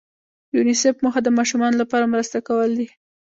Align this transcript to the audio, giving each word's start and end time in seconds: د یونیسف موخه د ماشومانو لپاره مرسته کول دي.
د 0.49 0.51
یونیسف 0.57 0.95
موخه 1.03 1.21
د 1.23 1.29
ماشومانو 1.37 1.79
لپاره 1.81 2.11
مرسته 2.13 2.37
کول 2.47 2.69
دي. 2.79 2.87